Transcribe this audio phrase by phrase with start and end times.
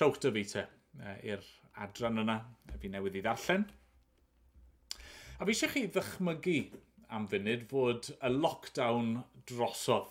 [0.00, 0.62] trowch dy fi te
[1.28, 1.42] i'r
[1.84, 2.38] adran yna,
[2.80, 3.66] fi newydd i ddarllen.
[5.36, 6.54] A fi eisiau chi ddychmygu
[7.12, 9.10] am funud fod y lockdown
[9.50, 10.08] drosodd.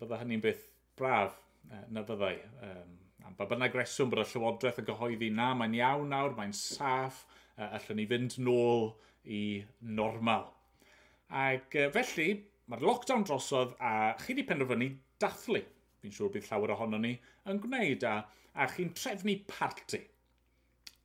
[0.00, 0.64] Bydda hynny'n beth
[0.98, 1.36] braf
[1.94, 2.34] na fyddai.
[3.24, 7.22] Am ba bynnag reswm bod y Llywodraeth yn gyhoeddi na, mae'n iawn nawr, mae'n saff,
[7.54, 8.90] allan ni fynd nôl
[9.30, 9.62] i
[9.94, 10.50] normal.
[11.30, 12.28] Ac felly,
[12.66, 13.94] mae'r lockdown drosodd a
[14.24, 14.90] chi wedi penderfynu
[15.22, 15.62] dathlu
[16.04, 17.14] fi'n siŵr bydd llawer ohono ni,
[17.50, 18.18] yn gwneud a,
[18.54, 20.04] a chi'n trefnu parti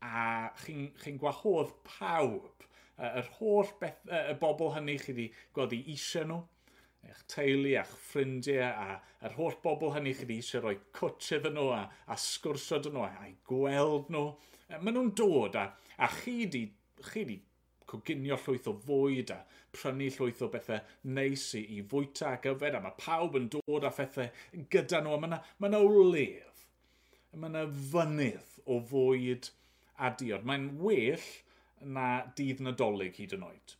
[0.05, 2.65] a chi'n chi, gwahodd pawb
[2.99, 6.39] yr holl beth, y bobl hynny chi wedi godi eisiau nhw,
[7.07, 11.55] eich teulu a'ch ffrindiau a yr holl bobl hynny chi wedi eisiau rhoi cwts iddyn
[11.55, 14.25] nhw a, a sgwrsio dyn nhw a'i gweld nhw.
[14.67, 15.69] E, Maen nhw'n dod a,
[15.99, 16.65] a chi wedi
[17.11, 17.39] chi di
[17.89, 19.39] coginio llwyth o fwyd a
[19.75, 20.79] prynu llwyth o bethau
[21.17, 25.15] neis i, i fwyta ac yfed a mae pawb yn dod â phethau gyda nhw
[25.15, 26.63] a mae yna ma wledd.
[27.35, 29.51] Mae yna fynydd o fwyd
[29.97, 30.47] a diod.
[30.49, 31.27] Mae'n well
[31.97, 33.75] na dydd nadolig hyd yn oed.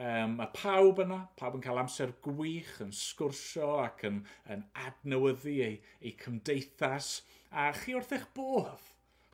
[0.00, 5.56] Um, mae pawb yna, pawb yn cael amser gwych, yn sgwrsio ac yn, yn adnewyddu
[5.66, 7.18] eu, eu cymdeithas.
[7.50, 8.88] A chi wrth eich bodd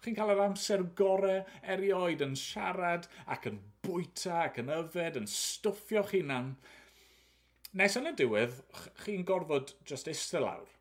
[0.05, 1.42] chi'n cael yr amser gorau
[1.75, 6.55] erioed yn siarad ac yn bwyta ac yn yfed, yn stwffio chi'nan.
[7.77, 8.56] Nes yn y diwedd,
[9.03, 10.72] chi'n gorfod just eistedd lawr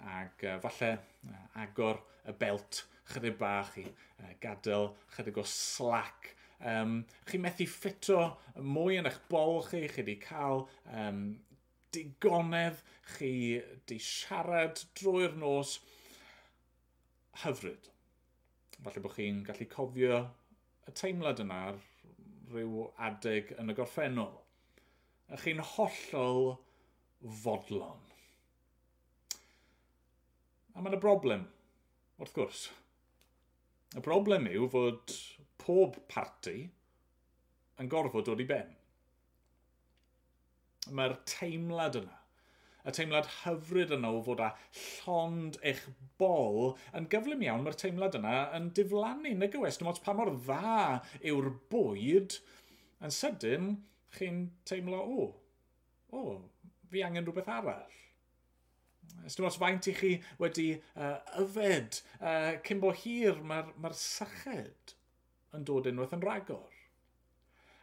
[0.00, 0.94] ac uh, falle
[1.28, 6.32] uh, agor y belt chydig bach i uh, gadael chydig o slac.
[6.60, 8.18] Um, chi methu ffito
[8.60, 11.22] mwy yn eich bol chi, chi wedi cael um,
[11.94, 12.82] digonedd,
[13.14, 15.78] chi wedi siarad drwy'r nos.
[17.44, 17.88] Hyfryd
[18.84, 20.18] falle bod chi'n gallu cofio
[20.88, 21.80] y teimlad yna ar
[22.50, 24.36] rhyw adeg yn y gorffennol.
[25.30, 26.54] A chi'n hollol
[27.42, 28.06] fodlon.
[30.74, 31.44] A mae'n y broblem,
[32.18, 32.64] wrth gwrs.
[33.96, 35.14] Y broblem yw fod
[35.60, 36.56] pob parti
[37.80, 38.72] yn gorfod dod i ben.
[40.96, 42.19] Mae'r teimlad yna
[42.84, 45.82] y teimlad hyfryd yna o fod â llond eich
[46.20, 49.34] bol, yn gyflym iawn mae'r teimlad yna yn diflannu.
[49.38, 51.00] Nag yw estyn pa mor dda
[51.32, 52.38] yw'r bwyd,
[53.04, 53.72] yn sydyn
[54.16, 55.26] chi'n teimlo, o,
[56.16, 56.38] o,
[56.90, 57.98] fi angen rhywbeth arall.
[59.20, 64.94] Dim os faint i chi wedi uh, yfed, uh, cyn bo hir mae'r mae syched
[65.56, 66.78] yn dod unwaith yn ragor.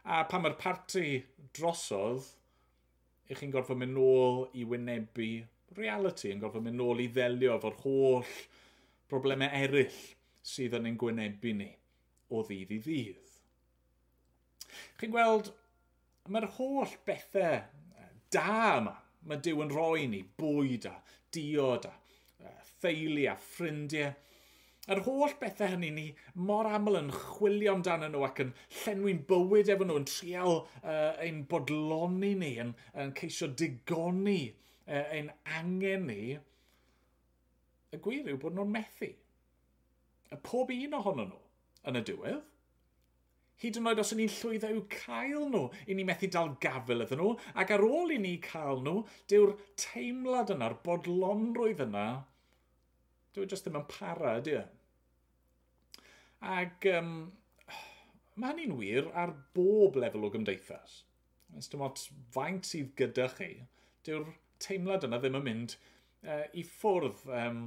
[0.08, 1.20] A pan mae'r parti
[1.56, 2.30] drosodd,
[3.28, 5.30] eich chi'n gorfod mynd nôl i wynebu
[5.76, 8.36] reality, yn gorfod mynd nôl i ddelio efo'r holl
[9.08, 9.98] broblemau eraill
[10.48, 11.68] sydd yn ein gwynebu ni
[12.32, 13.34] o ddydd i ddydd.
[15.00, 15.50] Chi'n gweld,
[16.28, 18.94] mae'r holl bethau e, da yma,
[19.28, 20.94] mae Dyw yn rhoi ni bwyd a
[21.34, 24.14] diod a e, theulu a ffrindiau,
[24.88, 26.04] yr holl bethau hynny ni
[26.48, 31.12] mor aml yn chwilio amdano nhw ac yn llenwi'n bywyd efo nhw, yn trial uh,
[31.24, 35.28] ein bodloni ni, yn, yn ceisio digoni uh, ein
[35.58, 36.22] angen ni,
[37.92, 39.10] y gwir yw bod nhw'n methu.
[40.32, 41.42] Y pob un ohono nhw
[41.88, 42.40] yn y diwedd,
[43.58, 47.20] hyd yn oed os ni'n llwyddo i'w cael nhw, i ni methu dal gafel iddyn
[47.20, 52.08] nhw, ac ar ôl i ni cael nhw, dyw'r teimlad yna'r bodlonrwydd yna,
[53.34, 54.66] dyw'r e jyst ddim yn para, ydy e?
[56.46, 57.12] Ac um,
[58.38, 61.02] mae hynny'n wir ar bob lefel o gymdeithas.
[61.54, 62.00] Nes dim ond
[62.34, 63.50] faint sydd gyda chi,
[64.06, 64.28] dyw'r
[64.62, 65.76] teimlad yna ddim yn mynd
[66.22, 67.24] uh, i ffwrdd.
[67.42, 67.62] Um,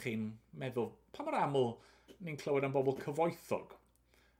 [0.00, 1.72] chi'n meddwl, pa mor aml
[2.24, 3.76] ni'n clywed am bobl cyfoethog?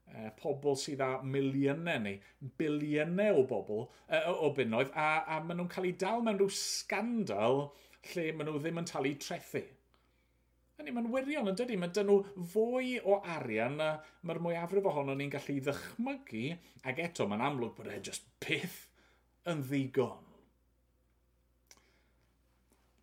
[0.04, 5.58] Uh, pobl sydd â miliynau neu biliynau o bobl uh, o, bunnoedd a, a maen
[5.62, 7.62] nhw'n cael eu dal mewn rhyw scandal
[8.10, 9.62] lle maen nhw ddim yn talu trethu.
[10.74, 13.90] Hynny, mae'n wirion yn dydy, mae dyn nhw fwy o arian na
[14.26, 16.46] mae'r mwyafrif ohono ni'n gallu ddychmygu,
[16.90, 18.80] ac eto mae'n amlwg bod e just pith
[19.52, 20.32] yn ddigon.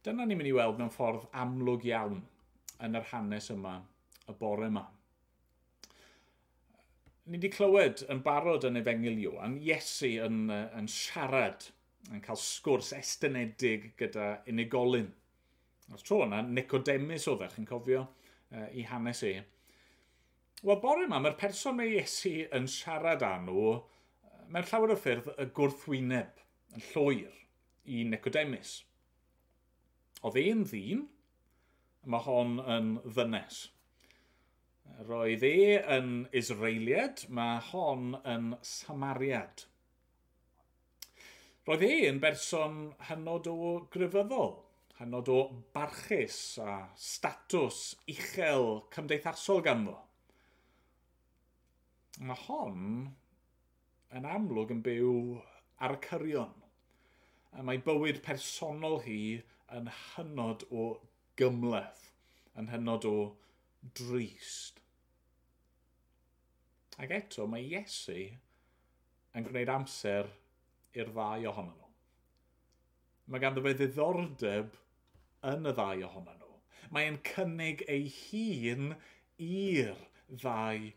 [0.04, 2.20] Dyna ni'n mynd i weld mewn ffordd amlwg iawn
[2.84, 3.78] yn yr hanes yma,
[4.28, 4.84] y bore yma.
[7.32, 11.70] Ni wedi clywed yn barod yn Efengil Iwan, Iesu yn, yn siarad,
[12.12, 15.14] yn cael sgwrs estynedig gyda unigolyn
[15.92, 19.34] Os tro yna, Nicodemus oedd chi'n cofio uh, i hanes e.
[20.62, 23.74] Wel, bore yma, mae'r person mae Iesu yn siarad â nhw
[24.52, 26.40] mewn llawer o ffyrdd y gwrthwyneb
[26.78, 27.36] yn llwyr
[27.92, 28.78] i Nicodemus.
[30.22, 31.04] Oedd e'n ddyn,
[32.06, 33.62] mae hon yn ddynes.
[35.08, 35.56] Roedd e
[35.98, 39.66] yn Israeliad, mae hon yn Samariad.
[41.68, 43.58] Roedd e yn berson hynod o
[43.94, 44.60] gryfyddol
[45.02, 45.40] hynod o
[45.74, 47.78] barchus a statws
[48.12, 49.96] uchel cymdeithasol ganddo.
[52.22, 52.84] Mae hon
[54.18, 55.14] yn amlwg yn byw
[55.82, 56.54] ar y cyrion.
[57.58, 59.22] A mae bywyd personol hi
[59.74, 60.86] yn hynod o
[61.40, 62.04] gymleth,
[62.60, 63.16] yn hynod o
[63.98, 64.78] drist.
[67.02, 68.20] Ac eto mae Iesu
[69.34, 70.30] yn gwneud amser
[70.94, 71.90] i'r ddau ohonyn nhw.
[73.32, 74.78] Mae ganddo fe ddiddordeb
[75.50, 76.58] yn y ddau ohonyn nhw.
[76.94, 78.92] Mae yn cynnig ei hun
[79.42, 80.90] i'r ddau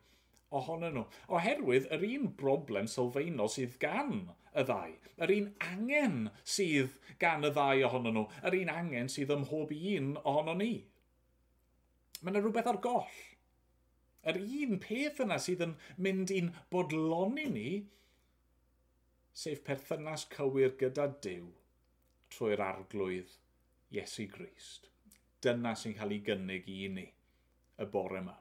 [0.58, 1.04] ohonyn nhw.
[1.38, 4.16] Oherwydd yr un broblem sylfaenol sydd gan
[4.52, 4.96] y ddau.
[5.24, 6.18] Yr un angen
[6.56, 8.26] sydd gan y ddau ohonyn nhw.
[8.44, 10.74] Yr un angen sydd ym mhob un ohono ni.
[12.20, 13.22] Mae yna rhywbeth ar goll.
[14.28, 15.74] Yr un peth yna sydd yn
[16.04, 17.70] mynd i'n bodloni ni,
[19.36, 21.50] sef perthynas cywir gyda Dyw
[22.32, 23.32] trwy'r arglwydd
[23.92, 24.88] Iesu Grist.
[25.44, 28.34] Dyna sy'n cael ei gynnig i ni y bore yma.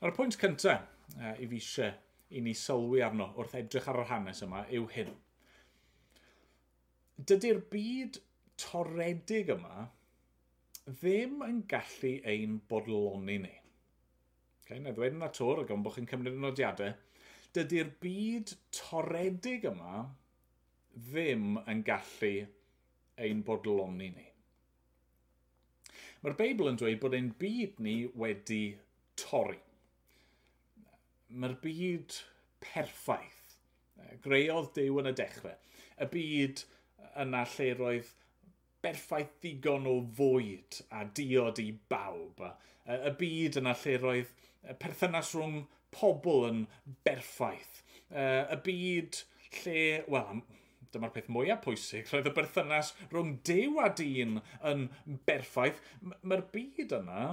[0.00, 0.82] Nawr, y pwynt cyntaf
[1.16, 1.94] uh, i fi eisiau
[2.36, 5.12] i ni sylwi arno wrth edrych ar yr hanes yma yw hyn.
[7.16, 8.18] Dydy'r byd
[8.60, 9.86] toredig yma
[10.88, 13.54] ddim yn gallu ein bodloni ni.
[14.64, 16.92] Okay, na ddweud yna tor, gan bod chi'n cymryd nodiadau,
[17.54, 20.02] dydy'r byd toredig yma
[20.96, 22.34] ddim yn gallu
[23.16, 24.26] ein bodloni ni.
[26.22, 28.62] Mae'r Beibl yn dweud bod ein byd ni wedi
[29.20, 29.58] torri.
[31.30, 32.16] Mae'r byd
[32.64, 33.56] perffaith.
[34.00, 35.56] E, greodd Dyw yn y dechrau.
[36.02, 36.64] Y byd
[37.22, 38.12] yna lle roedd
[38.84, 42.42] berffaith ddigon o fwyd a diod i bawb.
[42.42, 44.34] E, y byd yna lle roedd
[44.82, 45.62] perthynas rhwng
[45.94, 46.62] pobl yn
[47.06, 47.82] berffaith.
[48.10, 48.22] E,
[48.56, 49.22] y byd
[49.62, 49.82] lle,
[50.12, 50.42] wel,
[50.96, 52.08] Dyma'r peth mwyaf pwysig.
[52.08, 54.40] Roedd y berthynas rhwng dew a dyn
[54.70, 54.86] yn
[55.28, 55.82] berffaith.
[56.22, 57.26] Mae'r byd yna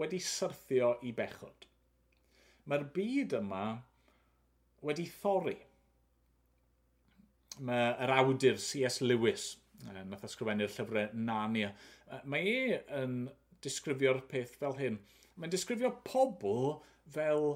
[0.00, 1.68] wedi syrthio i bechod.
[2.66, 3.66] Mae'r byd yma
[4.86, 5.58] wedi thori.
[7.66, 9.00] Mae'r awdur C.S.
[9.04, 9.52] Lewis,
[9.84, 11.70] nath ysgrifennu'r llyfrau Narnia,
[12.28, 13.22] mae e yn
[13.64, 14.98] disgrifio'r peth fel hyn.
[15.36, 16.78] Mae'n disgrifio pobl
[17.12, 17.48] fel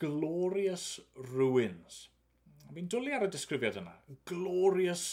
[0.00, 1.00] glorious
[1.32, 2.06] ruins.
[2.72, 3.92] Fi'n dwlu ar y disgrifiad yna.
[4.28, 5.06] Glorious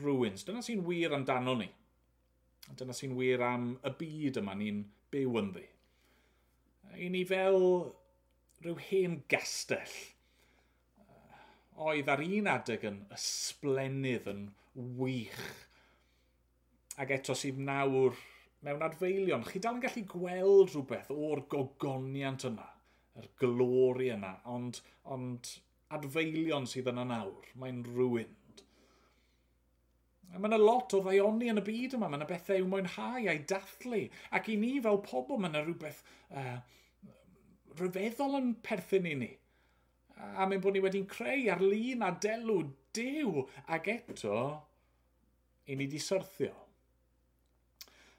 [0.00, 0.46] ruins.
[0.46, 1.68] Dyna sy'n wir amdano ni.
[2.78, 4.80] Dyna sy'n wir am y byd yma ni'n
[5.12, 5.66] byw ynddi.
[6.94, 7.60] I ni fel
[8.64, 9.94] rhyw hen gastell
[11.74, 14.44] oedd ar un adeg yn ysblenydd yn
[14.98, 15.42] wych.
[17.02, 18.14] Ac eto sydd nawr
[18.64, 22.68] mewn adfeilion, chi dal yn gallu gweld rhywbeth o'r gogoniant yna,
[23.18, 24.80] yr glori yna, ond,
[25.16, 25.50] ond
[25.94, 27.50] adfeilion sydd yna nawr.
[27.60, 28.62] Mae'n rwynd.
[30.34, 32.08] A mae yna lot o ddaioni yn y byd yma.
[32.10, 34.02] Mae yna bethau i'w mwynhau a'i dathlu.
[34.34, 36.02] Ac i ni fel pobl mae yna rhywbeth
[36.34, 36.58] uh,
[37.78, 39.30] rhyfeddol yn perthyn i ni.
[40.14, 42.60] A mae'n bod ni wedi'n creu ar lun a delw
[42.94, 44.36] dew ac eto
[45.66, 46.54] i ni di syrthio.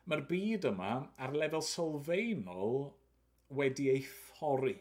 [0.06, 0.92] Mae'r byd yma
[1.26, 2.76] ar lefel sylfaenol
[3.60, 4.76] wedi ei thorri.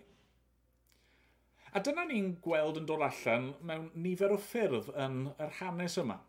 [1.75, 6.21] A dyna ni'n gweld yn dod allan mewn nifer o ffyrdd yn yr hanes yma.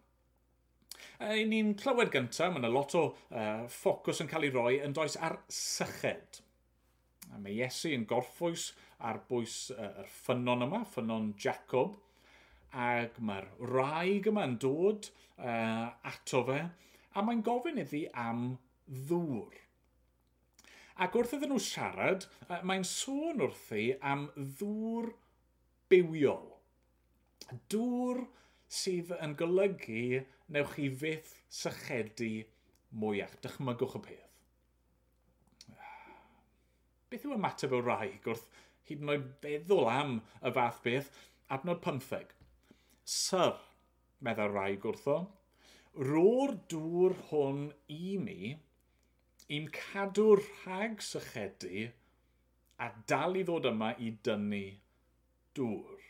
[1.21, 4.95] E, ni'n clywed gyntaf, mae yna lot o uh, ffocws yn cael ei roi yn
[4.97, 6.39] does ar syched.
[7.29, 8.71] A mae Iesu yn gorffwys
[9.05, 11.99] ar bwys uh, yr ffynon yma, ffynon Jacob,
[12.73, 16.57] ac mae'r rhaeg yma yn dod uh, ato fe,
[17.13, 18.47] a mae'n gofyn iddi am
[19.11, 19.61] ddŵr.
[21.05, 25.11] Ac wrth iddyn nhw siarad, uh, mae'n sôn wrthi am ddŵr
[25.95, 26.51] bywiol.
[27.71, 28.21] Dŵr
[28.75, 30.21] sydd yn golygu
[30.53, 32.31] newch chi fydd sychedu
[33.01, 33.35] mwyach.
[33.43, 34.31] Dychmygwch y peth.
[37.11, 38.47] Beth yw ymateb o rai wrth
[38.89, 41.09] hyd yn oed feddwl am y fath beth?
[41.55, 42.33] Adnod 15.
[43.15, 43.59] Syr,
[44.25, 45.17] meddwl rai wrtho,
[46.09, 48.55] ro'r dŵr hwn i mi,
[49.55, 51.85] i'n cadw rhag sychedu
[52.81, 54.65] a dal i ddod yma i dynnu
[55.57, 56.03] dŵr.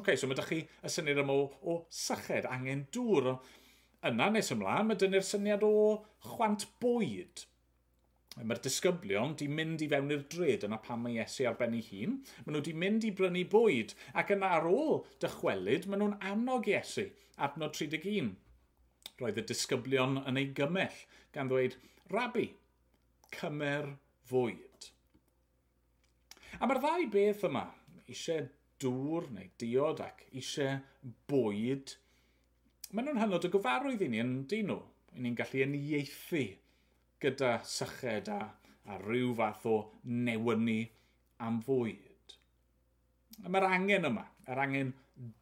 [0.00, 3.34] OK, so mae ydych chi y syniad yma o, o syched, angen dŵr.
[4.08, 5.72] Yna nes ymlaen, mae dynnu'r syniad o
[6.32, 7.44] chwant bwyd.
[8.40, 11.84] Mae'r disgyblion di mynd i fewn i'r dred yna pan mae Iesu ar ben ei
[11.90, 12.14] hun.
[12.44, 13.92] Maen nhw di mynd i brynu bwyd
[14.22, 17.04] ac yn ar ôl dychwelyd, maen nhw'n annog Iesu
[17.44, 18.32] adnod 31.
[19.20, 21.04] Roedd y disgyblion yn ei gymell
[21.36, 21.76] gan ddweud,
[22.12, 22.48] Rabi,
[23.36, 23.92] cymer
[24.32, 24.88] fwyd.
[26.56, 27.66] A mae'r ddau beth yma,
[28.12, 28.48] eisiau
[28.82, 30.80] dŵr neu diod ac eisiau
[31.30, 31.94] bwyd,
[32.92, 34.80] maen nhw'n hynod o gyfarwydd i ni yn dyn nhw.
[35.22, 36.42] ni'n gallu uniaethu
[37.20, 38.40] gyda syched a,
[38.88, 39.76] a rhyw fath o
[40.08, 40.78] newynnu
[41.46, 42.36] am fwyd.
[43.44, 44.94] Mae'r angen yma, yr angen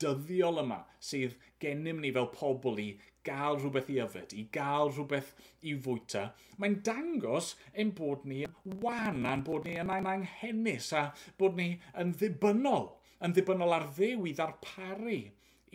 [0.03, 2.89] dyddiol yma sydd gennym ni fel pobl i
[3.27, 5.35] gael rhywbeth i yfed, i gael rhywbeth
[5.67, 6.25] i fwyta,
[6.61, 8.45] mae'n dangos ein bod ni
[8.85, 11.05] wan a'n bod ni yn ein anghenus a
[11.41, 12.91] bod ni yn ddibynnol,
[13.25, 15.21] yn ddibynnol ar ddew i ddarparu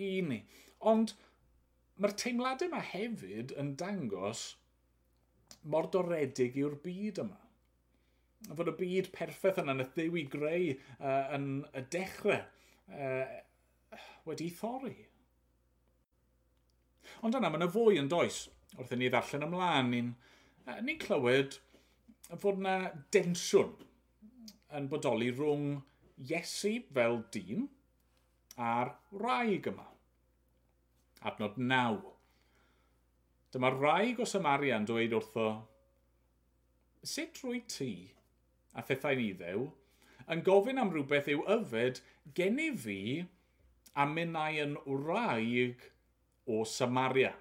[0.01, 0.41] i ni.
[0.91, 1.15] Ond
[2.01, 4.45] mae'r teimladau yma hefyd yn dangos
[5.71, 7.39] mor doredig yw'r byd yma.
[8.57, 12.41] Fod y byd perffaith yna nath ddew i greu uh, yn y dechrau
[12.93, 13.37] uh,
[14.27, 14.97] wedi thorri.
[17.23, 18.45] Ond yna, mae yna fwy yn does.
[18.75, 21.59] Wrth i ni ddarllen ymlaen, ni'n ni clywed
[22.41, 22.75] fod yna
[23.13, 23.75] densiwn
[24.75, 25.69] yn bodoli rhwng
[26.25, 27.67] Iesu fel dyn
[28.71, 29.87] a'r rhaeg yma.
[31.27, 31.97] Adnod naw.
[33.51, 35.47] Dyma rhaeg o Samaria'n dweud wrtho,
[37.05, 37.91] Sut rwy ti
[38.73, 39.67] a thethau'n ni ddew
[40.33, 41.99] yn gofyn am rhywbeth yw yfed
[42.39, 43.01] gen i fi
[43.93, 45.83] a minnau yn wraig
[46.45, 47.33] o Samaria.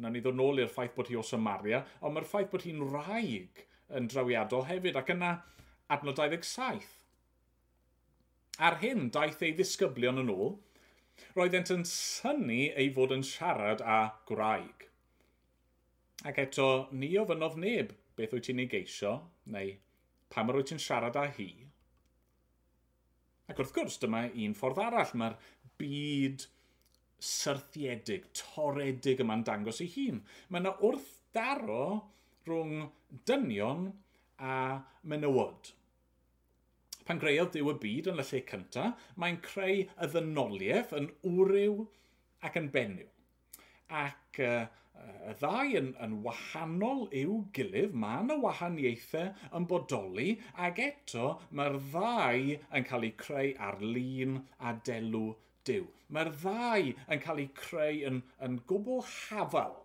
[0.00, 2.84] Na ni ddod nôl i'r ffaith bod hi o Samaria, ond mae'r ffaith bod hi'n
[2.88, 3.64] rhaeg
[3.98, 5.32] yn drawiadol hefyd, ac yna
[5.92, 6.86] adnod 27.
[8.64, 10.56] Ar hyn, daeth ei ddisgyblion yn ôl,
[11.36, 14.88] roeddent yn syni ei fod yn siarad â gwraig.
[16.24, 19.16] Ac eto, ni ofynodd neb beth wyt ti'n ei geisio,
[19.50, 19.74] neu
[20.32, 21.50] pam yr wyt ti'n siarad â hi.
[23.50, 25.12] Ac wrth gwrs, dyma un ffordd arall.
[25.20, 25.34] Mae'r
[25.80, 26.46] byd
[27.24, 30.20] syrthiedig, toredig yma'n dangos ei hun.
[30.48, 31.86] Mae yna wrthdaro
[32.48, 32.88] rhwng
[33.28, 33.88] dynion
[34.38, 34.58] a
[35.08, 35.72] menywod.
[37.04, 41.82] Pan greodd ddiw y byd yn y lle cyntaf, mae'n creu y ddynoliaeth yn wryw
[42.48, 43.10] ac yn benyw.
[44.04, 44.64] Ac uh,
[45.28, 50.30] y ddau yn, yn wahanol i'w gilydd, mae yna wahaniaethau yn bodoli,
[50.66, 55.26] ac eto mae'r ddau yn cael eu creu ar lun a delw
[55.64, 55.86] Dyw.
[56.12, 59.78] Mae'r ddau yn cael eu creu yn, yn gwbl hafal,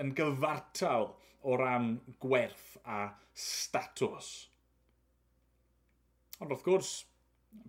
[0.00, 1.10] yn gyfartal
[1.46, 3.02] o ran gwerth a
[3.36, 4.30] statws.
[6.40, 6.90] Ond wrth gwrs,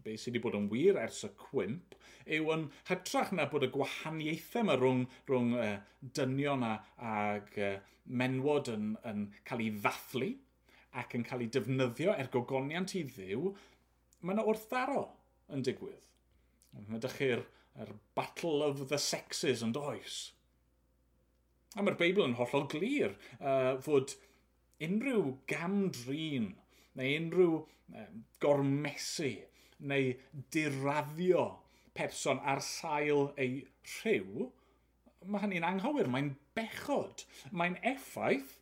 [0.03, 1.95] be sydd wedi bod yn wir ers y cwmp,
[2.37, 5.75] yw yn hytrach na bod y gwahaniaethau yma rhwng, rhwng uh,
[6.17, 6.73] dynion a,
[7.11, 10.31] ag uh, menwod yn, yn cael ei ddathlu
[10.99, 13.51] ac yn cael ei defnyddio er gogoniant i ddiw,
[14.23, 15.05] mae yna wrthdaro
[15.53, 16.03] yn digwydd.
[16.87, 17.45] Mae ydych chi'r
[17.77, 20.17] er battle of the sexes yn does.
[21.77, 24.15] A mae'r Beibl yn hollol glir uh, fod
[24.83, 26.53] unrhyw gamdrin
[26.97, 28.07] neu unrhyw uh,
[28.41, 29.33] gormesu
[29.91, 30.13] neu
[30.53, 31.47] diraddio
[31.97, 33.59] person ar sail ei
[33.97, 34.47] rhyw,
[35.25, 38.57] mae hynny'n anghywir, mae'n bechod, mae'n effaith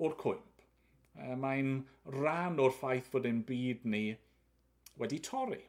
[0.00, 0.64] o'r cwymp.
[1.16, 1.78] Uh, mae'n
[2.12, 4.04] rhan o'r ffaith fod ein byd ni
[5.00, 5.62] wedi torri.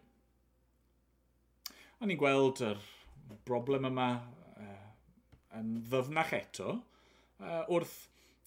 [1.98, 2.82] O'n i'n gweld yr
[3.48, 4.08] broblem yma
[4.62, 4.89] uh,
[5.58, 7.96] yn ddyfnach eto uh, wrth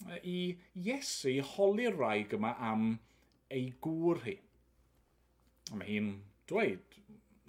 [0.05, 2.85] uh, i Iesu holi'r rhaeg yma am
[3.51, 4.37] ei gŵr hi.
[5.67, 6.09] A mae hi'n
[6.47, 6.95] dweud,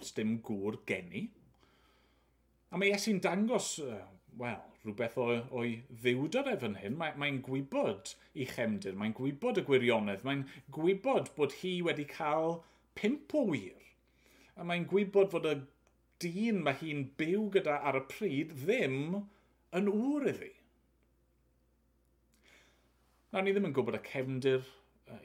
[0.03, 1.23] sdim gŵr geni.
[2.67, 4.03] A mae Iesu'n dangos, uh,
[4.43, 5.69] wel, rhywbeth o'i, oi
[6.03, 6.99] ddiwdoref yn hyn.
[6.99, 10.43] Mae'n mae, gwybod i chemdir, mae'n gwybod y gwirionedd, mae'n
[10.75, 12.59] gwybod bod hi wedi cael
[12.99, 13.79] pimp o wir.
[14.59, 15.61] A mae'n gwybod fod y
[16.21, 18.99] dyn mae hi'n byw gyda ar y pryd ddim
[19.73, 20.51] yn ŵr iddi.
[23.33, 24.65] Na, ni ddim yn gwybod y cefndir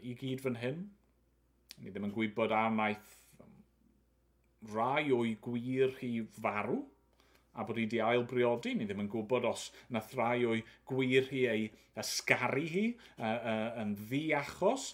[0.01, 0.85] i gyd fan hyn.
[1.83, 3.17] Ni ddim yn gwybod a wnaeth
[4.75, 6.81] rai o'i gwir hi farw
[7.59, 8.75] a bod hi wedi ail briodi.
[8.75, 11.69] Ni ddim yn gwybod os nath rai o'i gwir hi ei
[11.99, 14.93] ysgaru hi uh, uh, yn ddiachos.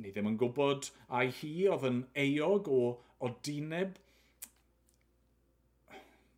[0.00, 2.82] Ni ddim yn gwybod ai hi oedd yn eog o,
[3.20, 3.98] o dineb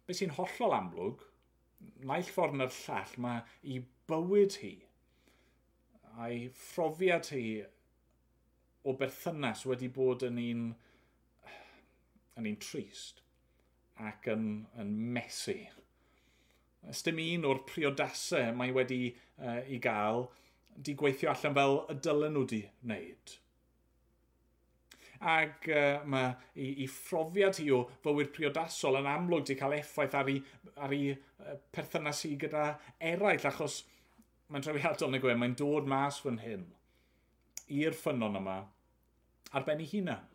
[0.07, 1.27] beth sy'n hollol amlwg,
[2.07, 3.45] naill ffordd na'r llall, mae
[3.75, 4.75] i bywyd hi
[6.21, 7.45] a'i phrofiad hi
[8.85, 10.65] o berthynas wedi bod yn un,
[12.39, 13.23] yn un trist
[14.11, 14.47] ac yn,
[14.83, 15.57] yn mesu.
[16.91, 20.27] Ys dim un o'r priodasau mae wedi uh, i gael
[20.77, 23.37] di gweithio allan fel y dylen nhw di wneud
[25.31, 30.19] ac uh, mae ei, ei phrofiad hi o fywyd priodasol yn amlwg wedi cael effaith
[30.19, 30.43] ar ei,
[30.77, 31.15] ar ei
[31.75, 32.69] perthynas i gyda
[33.13, 33.83] eraill, achos
[34.53, 36.67] mae'n drawiadol neu gwe, mae'n dod mas fan hyn
[37.73, 38.59] i'r ffynon yma
[39.53, 40.29] ar ben ei hunan.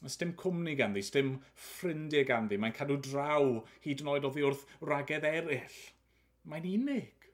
[0.00, 4.62] Mae dim cwmni ganddi, dim ffrindiau ganddi, mae'n cadw draw hyd yn oed oddi wrth
[4.88, 5.80] ragedd eraill.
[6.48, 7.26] Mae'n unig.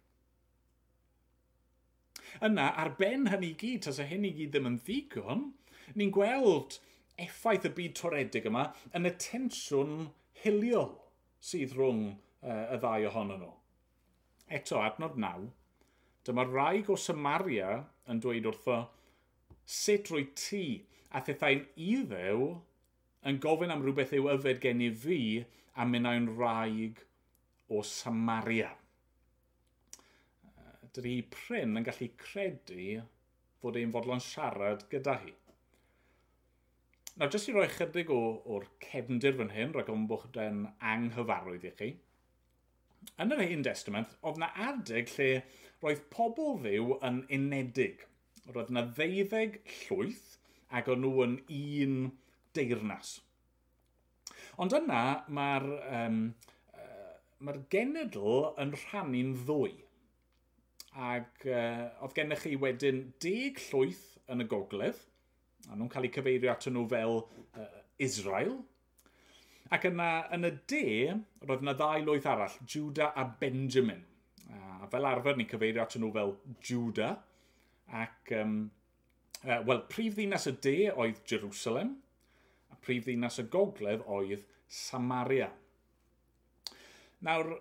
[2.46, 5.46] Yna, ar ben hynny gyd, tas y hyn i gyd ddim yn ddigon,
[5.94, 6.78] ni'n gweld
[7.26, 8.66] effaith y byd toredig yma
[8.96, 10.08] yn y tensiwn
[10.42, 10.92] hiliol
[11.50, 13.52] sydd rhwng uh, y ddau ohonyn nhw.
[14.58, 15.48] Eto, adnod naw,
[16.26, 17.70] dyma rhaeg o Samaria
[18.10, 18.78] yn dweud wrtho,
[19.66, 20.64] sut rwy ti
[21.10, 22.48] a thethau'n iddew
[23.26, 25.20] yn gofyn am rhywbeth yw yfed gen i fi
[25.74, 27.00] a myna'n rhaeg
[27.72, 28.70] o Samaria.
[30.96, 33.00] Dydy hi pryn yn gallu credu
[33.60, 35.34] fod ein fodlon siarad gyda hi.
[37.16, 38.16] Nawr, jyst i roi chydig o,
[38.52, 41.86] o'r cefndir fan hyn, rhaid o'n bod yn anghyfarwydd i chi.
[43.24, 45.28] Yn yr Hen Testament, oedd yna adeg lle
[45.84, 48.04] roedd pobl ddiw yn unedig.
[48.50, 50.36] Roedd yna ddeuddeg llwyth
[50.76, 51.96] ac o'n nhw yn un
[52.58, 53.14] deyrnas.
[54.60, 55.02] Ond yna
[55.40, 55.68] mae'r
[56.02, 56.22] um,
[56.76, 57.10] uh,
[57.48, 59.72] mae genedl yn rhannu'n ddwy.
[60.92, 65.00] Ac uh, oedd gennych chi wedyn deg llwyth yn y gogledd–
[65.70, 67.68] a nhw'n cael eu cyfeirio ato nhw fel uh,
[68.02, 68.54] Israel.
[69.74, 70.82] Ac yna, yn y de,
[71.48, 74.02] roedd yna ddau lwyth arall, Juda a Benjamin.
[74.54, 76.34] A fel arfer, ni'n cyfeirio ato nhw fel
[76.68, 77.12] Juda.
[78.02, 78.58] Ac, um,
[79.42, 81.96] uh, wel, prif ddinas y de oedd Jerusalem,
[82.70, 85.50] a prif ddinas y gogledd oedd Samaria.
[87.26, 87.56] Nawr,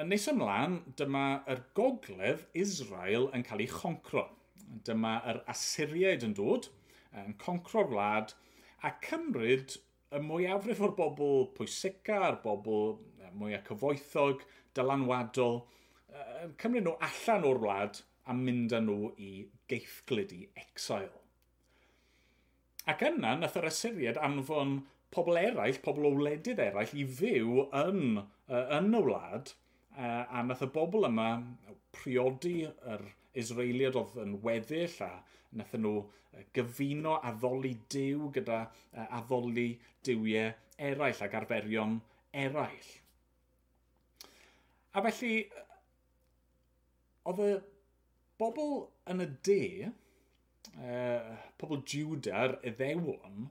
[0.00, 4.26] yn nes ymlaen, dyma yr gogledd Israel yn cael ei choncro.
[4.86, 6.68] Dyma yr Assyriaid yn dod–
[7.18, 8.34] yn concro'r wlad
[8.86, 9.76] a cymryd
[10.14, 12.96] y mwyafrif o'r bobl pwysica, a'r bobl
[13.38, 15.60] mwyaf cyfoethog, dylanwadol,
[16.42, 19.30] yn cymryd nhw allan o'r wlad a mynd â nhw i
[19.70, 21.20] geithglid, i exile.
[22.90, 24.80] Ac yna, nath yr Assyriad anfon
[25.14, 28.20] pobl eraill, pobl o wledydd eraill, i fyw yn,
[28.60, 29.54] yn y wlad,
[30.00, 31.30] a nath y bobl yma
[31.94, 33.04] priodi yr
[33.38, 35.12] Israeliad oedd yn weddill a
[35.52, 35.94] wnaethon nhw
[36.56, 38.62] gyfuno addoli diw gyda
[39.06, 39.68] addoli
[40.06, 40.52] diwiau
[40.90, 41.98] eraill ac arferion
[42.44, 42.90] eraill.
[44.90, 45.34] A felly,
[47.30, 47.50] oedd y
[48.40, 48.72] bobl
[49.12, 49.62] yn y de,
[50.80, 53.48] uh, pobl Jwda'r iddewon,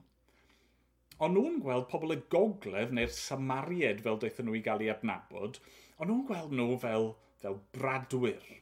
[1.20, 5.60] ond nhw'n gweld pobl y gogledd neu'r Samaried fel daethon nhw i gael ei adnabod,
[5.98, 8.56] ond nhw'n gweld nhw fel, fel bradwyr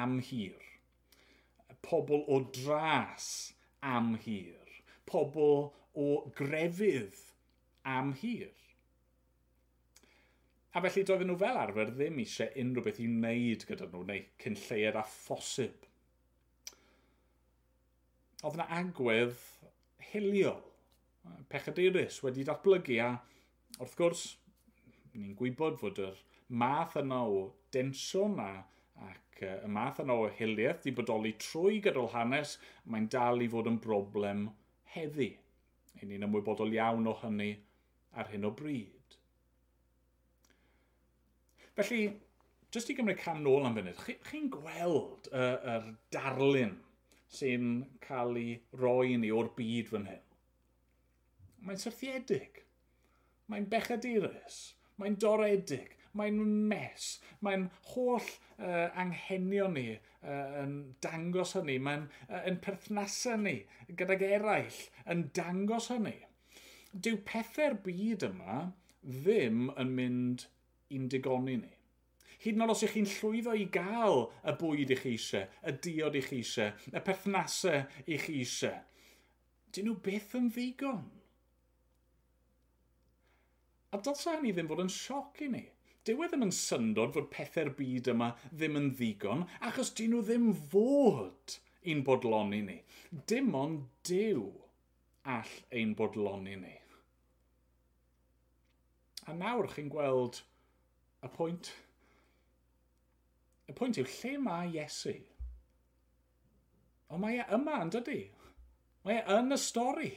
[0.00, 0.71] am hir
[1.82, 3.28] pobl o dras
[3.82, 7.18] am hir, pobl o grefydd
[7.84, 8.50] am hir.
[10.72, 14.22] A felly doedden nhw fel arfer ddim eisiau unrhyw beth i wneud gyda nhw, neu
[14.40, 15.88] cyn cynlleir a phosib.
[18.42, 19.42] Oedd yna agwedd
[20.12, 20.62] hiliol,
[21.52, 23.10] pechadurus, wedi datblygu a
[23.78, 24.24] wrth gwrs,
[25.12, 26.22] ni'n gwybod fod yr
[26.62, 27.42] math yna o
[27.74, 28.52] densiwn a
[29.42, 33.70] ac y math yno o hiliaeth wedi bodoli trwy gydol hanes, mae'n dal i fod
[33.70, 34.48] yn broblem
[34.94, 35.32] heddi.
[36.00, 37.52] Hyn ni'n ymwybodol iawn o hynny
[38.18, 39.16] ar hyn o bryd.
[41.76, 42.02] Felly,
[42.72, 46.76] jyst i gymryd cam nôl am funud, chi'n chi gweld y, yr darlun
[47.32, 47.70] sy'n
[48.04, 50.28] cael ei roi ni o'r byd fan hyn.
[51.64, 52.62] Mae'n syrthiedig.
[53.48, 54.60] Mae'n bechadurus.
[55.00, 55.96] Mae'n doredig.
[56.18, 57.08] Mae'n mes.
[57.40, 58.28] Mae'n holl
[58.62, 63.58] uh, anghenion ni uh, yn dangos hynny, mae'n uh, yn perthnasau ni
[63.98, 64.80] gydag eraill
[65.12, 66.16] yn dangos hynny.
[66.92, 68.58] Dyw pethau'r byd yma
[69.02, 70.46] ddim yn mynd
[70.94, 71.72] i'n digoni ni.
[72.42, 75.74] Hyd yn oed os ych chi'n llwyddo i gael y bwyd i chi eisiau, y
[75.84, 78.80] diod i chi eisiau, y perthnasau i chi eisiau,
[79.72, 81.04] dyn nhw beth yn ddigon.
[83.92, 85.62] A dylsa hynny ddim fod yn sioc i ni
[86.06, 90.22] dyw e ddim yn syndod fod pethau'r byd yma ddim yn ddigon, achos dyn nhw
[90.26, 92.78] ddim fod i'n bodloni ni.
[93.28, 94.46] Dim ond Dyw
[95.34, 96.74] all ein bodloni ni.
[99.30, 100.40] A nawr chi'n gweld
[101.22, 101.70] y pwynt.
[103.70, 105.14] Y pwynt yw, lle mae Iesu?
[107.12, 108.22] O mae e yma, yn dydy?
[109.06, 110.10] Mae e yn y stori.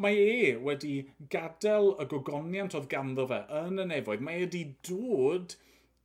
[0.00, 0.94] Mae e wedi
[1.32, 4.24] gadael y gogoniant oedd ganddo fe yn y nefoedd.
[4.24, 5.56] Mae e wedi dod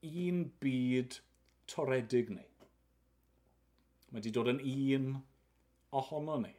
[0.09, 1.19] un byd
[1.71, 2.45] toredig ni.
[4.09, 5.09] Mae wedi dod yn un
[5.95, 6.53] ohono ni.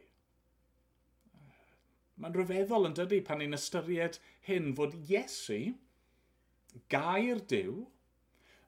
[2.21, 5.61] Mae'n rhyfeddol yn dydy pan ni'n ystyried hyn fod Iesu,
[6.93, 7.85] gair Dyw,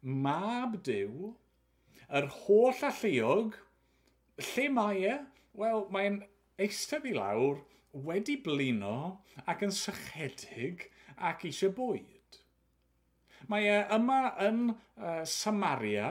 [0.02, 1.34] mab Dyw,
[2.10, 3.60] yr holl alluog,
[4.54, 5.20] lle mae e?
[5.58, 6.24] Wel, mae'n
[6.62, 7.62] eistedd i lawr
[7.94, 8.98] wedi blino
[9.46, 10.88] ac yn sychedig
[11.30, 12.38] ac eisiau bwyd.
[13.52, 16.10] Mae e yma yn uh, Samaria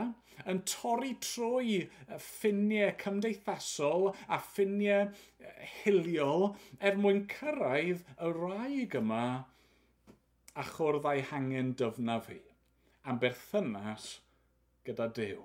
[0.48, 1.78] yn torri trwy
[2.22, 5.10] ffiniau cymdeithasol a ffiniau
[5.82, 9.24] hiliol er mwyn cyrraedd y rhaeg yma
[10.52, 12.40] a chwrdd a'i hangen dyfnaf hi
[13.08, 14.08] am berthynas
[14.86, 15.42] gyda Dyw.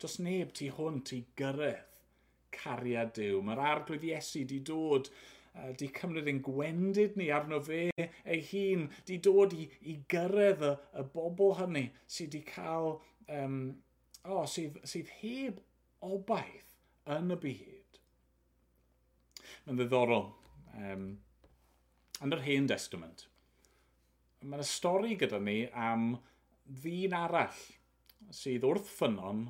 [0.00, 1.95] Does neb tu hwnt i gyrraedd
[2.54, 3.40] cariad Dyw.
[3.44, 5.10] Mae'r arglwydd Iesu di dod,
[5.54, 10.64] uh, di cymryd ein gwendid ni arno fe ei hun, di dod i, i gyrraedd
[10.66, 12.96] y, y bobl hynny sydd di cael,
[13.38, 13.60] um,
[14.24, 15.60] o, oh, sydd, sydd heb
[16.06, 16.74] obaith
[17.16, 18.00] yn y byd.
[19.66, 20.28] Mae'n ddiddorol.
[20.76, 21.06] Um,
[22.24, 23.26] yn yr Hen Testament,
[24.46, 26.14] mae'n stori gyda ni am
[26.66, 27.62] ddyn arall
[28.34, 29.46] sydd wrth ffynon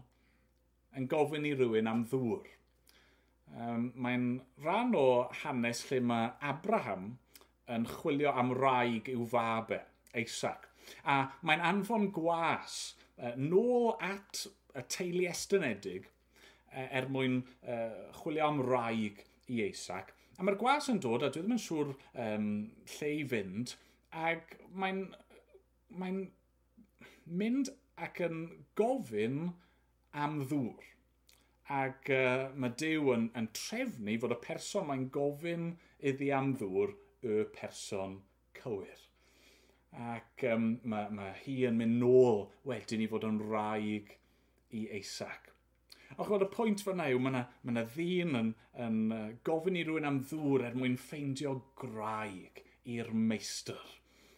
[0.96, 2.55] yn gofyn i rywun am ddŵr
[3.54, 4.26] um, mae'n
[4.64, 5.06] rhan o
[5.42, 7.12] hanes lle mae Abraham
[7.72, 9.80] yn chwilio am raig i'w fabe,
[10.12, 10.68] e, Isaac.
[11.02, 12.76] A mae'n anfon gwas
[13.18, 14.44] uh, nôl at
[14.76, 20.12] y teulu estynedig uh, er mwyn uh, chwilio am raig i Isaac.
[20.36, 21.92] A mae'r gwas yn dod, a dwi ddim yn siŵr
[22.26, 22.48] um,
[22.96, 23.74] lle i fynd,
[24.12, 25.06] ac mae'n
[25.96, 26.26] mae
[27.26, 27.70] mynd
[28.06, 28.42] ac yn
[28.78, 29.46] gofyn
[30.12, 30.95] am ddŵr
[31.72, 36.92] ac uh, mae Dyw yn, yn trefnu fod y person mae'n gofyn iddi am ddŵr
[37.26, 38.20] y person
[38.58, 39.02] cywir.
[40.12, 44.14] Ac um, mae, mae hi yn mynd nôl wedyn i fod yn rhaeg
[44.78, 45.50] i Eisac.
[46.14, 48.54] Ac oedd y pwynt fyna yw, mae yna ma, na, ddyn yn,
[48.86, 53.82] yn uh, gofyn i rhywun am ddŵr er mwyn ffeindio graig i'r meistr.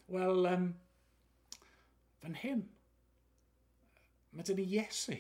[0.09, 0.71] Wel, um,
[2.23, 2.65] fan hyn,
[4.33, 5.19] mae dyn ni Iesu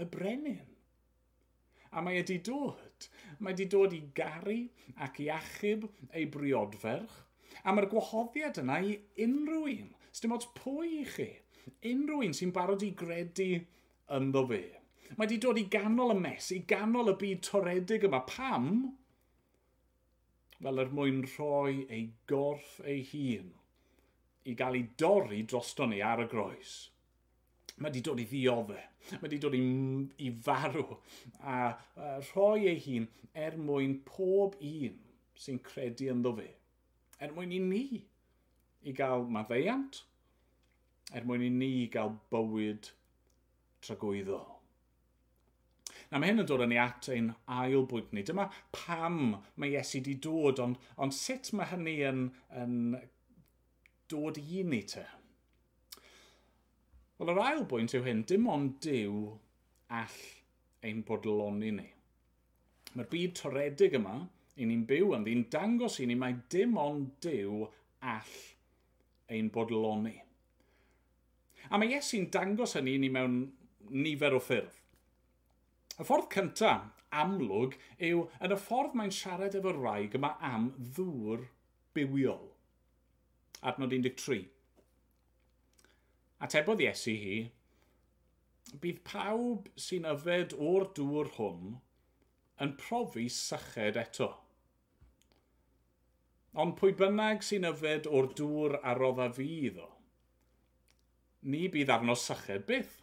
[0.00, 0.62] y brenin.
[1.94, 3.08] A mae wedi dod.
[3.38, 4.58] Mae wedi dod i garu
[5.06, 7.20] ac i achub ei briodferch.
[7.62, 9.92] A mae'r gwahoddiad yna i unrhyw un.
[10.14, 11.28] Sdim ots pwy i chi.
[11.92, 13.50] Unrhyw un sy'n barod i gredu
[14.18, 14.64] ynddo fe.
[15.14, 18.24] Mae wedi dod i ganol y mes, i ganol y byd toredig yma.
[18.26, 18.70] Pam?
[20.58, 23.52] Fel er mwyn rhoi ei gorff ei hun
[24.44, 26.72] i gael ei dorri drosto ni ar y groes
[27.76, 29.62] mae wedi dod i ddioddau, mae wedi dod i,
[30.26, 30.96] i farw,
[31.42, 31.56] a,
[31.98, 34.98] a rhoi ei hun er mwyn pob un
[35.44, 36.50] sy'n credu ynddo fe.
[37.22, 37.84] Er mwyn i ni
[38.84, 40.04] i gael maddeiant,
[41.14, 42.92] er mwyn i ni i gael bywyd
[43.84, 44.42] tragwyddo.
[46.12, 48.22] Na mae hyn yn dod yn ei at ein ail bwynt ni.
[48.22, 49.18] Dyma pam
[49.58, 52.24] mae Iesu wedi dod, ond, ond sut mae hynny yn,
[52.60, 52.76] yn
[54.12, 55.02] dod i ni te?
[57.18, 59.18] Wel, yr ail bwynt yw hyn, dim ond diw
[59.94, 60.22] all
[60.84, 61.86] ein bodloni ni.
[62.94, 64.16] Mae'r byd toredig yma,
[64.58, 67.64] i ni'n byw yn ddi'n dangos i ni mae dim ond diw
[68.14, 68.34] all
[69.34, 70.16] ein bodloni.
[71.70, 73.38] A mae Iesu'n dangos hynny i ni mewn
[73.90, 74.80] nifer o ffyrdd.
[75.94, 81.46] Y ffordd cyntaf, amlwg, yw yn y ffordd mae'n siarad efo'r rhaeg yma am ddŵr
[81.94, 82.48] bywiol.
[83.62, 84.53] Adnod 13.
[86.44, 87.36] Atebodd Iesu hi,
[88.82, 91.76] bydd pawb sy'n yfed o'r dŵr hwn
[92.64, 94.28] yn profi syched eto.
[96.62, 99.88] Ond pwy bynnag sy'n yfed o'r dŵr a rodda fi iddo,
[101.50, 103.00] ni bydd arno syched byth.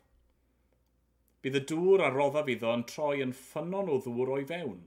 [1.42, 4.84] Bydd y dŵr a roddaf iddo yn troi yn ffynon o ddŵr o'i fewn,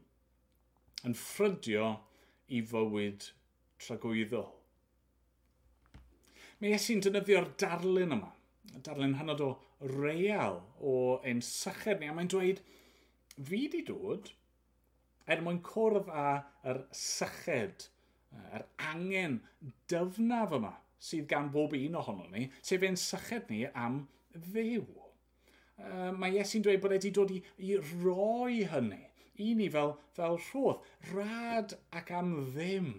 [1.09, 1.91] yn ffrydio
[2.55, 3.27] i fywyd
[3.83, 4.45] tragwyddo.
[6.61, 8.34] Mae Iesu'n defnyddio'r darlun yma
[8.87, 9.51] darlun hynod o
[9.81, 12.63] real o ein sychyd ni, a mae'n dweud,
[13.51, 14.31] fi di dod
[15.31, 16.29] er mwyn cwrdd â
[16.71, 17.89] yr sychyd,
[18.55, 19.41] yr angen
[19.91, 20.75] dyfnaf yma
[21.05, 24.85] sydd gan bob un ohono ni, sef ein sychyd ni am ddew.
[25.75, 27.75] Uh, mae Iesu'n dweud bod wedi dod i, i
[28.05, 29.03] roi hynny,
[29.43, 32.93] i ni fel, fel rhodd, rad ac am ddim.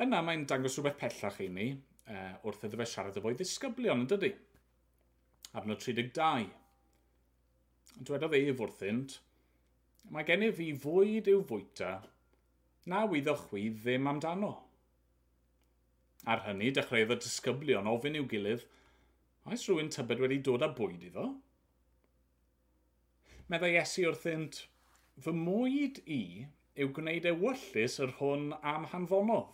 [0.00, 1.68] Yna mae'n dangos rhywbeth pellach i ni,
[2.08, 4.32] uh, wrth iddo fe siarad efo'i ddisgyblion, yn dydy.
[5.58, 6.48] Arno 32.
[8.08, 9.18] Dwedodd ei wrthynt,
[10.10, 11.92] mae gen i fi fwyd i'w fwyta,
[12.90, 14.52] na wyddo chwi ddim amdano.
[16.32, 18.64] Ar hynny, dechreuodd y disgyblion ofyn i'w gilydd,
[19.50, 21.28] oes rhywun tybed wedi dod â bwyd iddo?
[23.52, 24.62] Meddai Iesu wrthynt,
[25.22, 26.22] fy mwyd i
[26.80, 29.50] yw gwneud ewyllus yr hwn am hanfonodd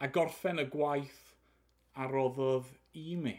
[0.00, 1.20] a gorffen y gwaith
[2.00, 3.36] a roddodd i mi.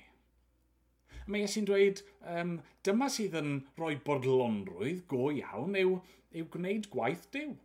[1.32, 2.02] Mae Iesu'n dweud,
[2.34, 5.96] um, dyma sydd yn rhoi bodlonrwydd go iawn yw,
[6.38, 7.56] yw gwneud gwaith diw.